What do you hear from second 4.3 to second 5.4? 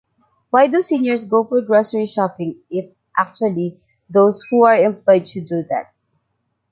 who are employed